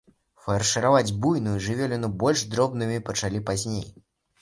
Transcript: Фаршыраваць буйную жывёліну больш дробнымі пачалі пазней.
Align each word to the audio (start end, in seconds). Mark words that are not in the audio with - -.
Фаршыраваць 0.45 1.15
буйную 1.27 1.55
жывёліну 1.67 2.11
больш 2.25 2.47
дробнымі 2.57 2.99
пачалі 3.11 3.47
пазней. 3.53 3.91